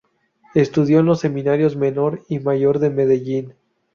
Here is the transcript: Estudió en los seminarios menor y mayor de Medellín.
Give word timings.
Estudió 0.55 0.99
en 1.01 1.05
los 1.05 1.19
seminarios 1.19 1.75
menor 1.75 2.23
y 2.27 2.39
mayor 2.39 2.79
de 2.79 2.89
Medellín. 2.89 3.53